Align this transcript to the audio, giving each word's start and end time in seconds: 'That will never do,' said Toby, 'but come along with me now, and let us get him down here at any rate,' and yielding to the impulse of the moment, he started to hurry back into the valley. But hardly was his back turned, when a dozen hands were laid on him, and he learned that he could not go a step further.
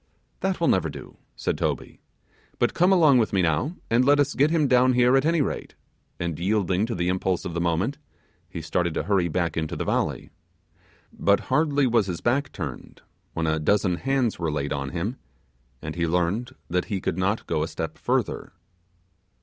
'That 0.39 0.59
will 0.59 0.67
never 0.67 0.89
do,' 0.89 1.17
said 1.35 1.59
Toby, 1.59 2.01
'but 2.57 2.73
come 2.73 2.91
along 2.91 3.19
with 3.19 3.33
me 3.33 3.43
now, 3.43 3.75
and 3.87 4.03
let 4.03 4.19
us 4.19 4.33
get 4.33 4.49
him 4.49 4.67
down 4.67 4.93
here 4.93 5.15
at 5.15 5.25
any 5.25 5.43
rate,' 5.43 5.75
and 6.19 6.39
yielding 6.39 6.87
to 6.87 6.95
the 6.95 7.07
impulse 7.07 7.45
of 7.45 7.53
the 7.53 7.61
moment, 7.61 7.99
he 8.49 8.63
started 8.63 8.95
to 8.95 9.03
hurry 9.03 9.27
back 9.27 9.55
into 9.55 9.75
the 9.75 9.85
valley. 9.85 10.31
But 11.13 11.39
hardly 11.53 11.85
was 11.85 12.07
his 12.07 12.19
back 12.19 12.51
turned, 12.51 13.03
when 13.35 13.45
a 13.45 13.59
dozen 13.59 13.97
hands 13.97 14.39
were 14.39 14.51
laid 14.51 14.73
on 14.73 14.89
him, 14.89 15.17
and 15.83 15.93
he 15.93 16.07
learned 16.07 16.55
that 16.67 16.85
he 16.85 16.99
could 16.99 17.19
not 17.19 17.45
go 17.45 17.61
a 17.61 17.67
step 17.67 17.95
further. 17.95 18.53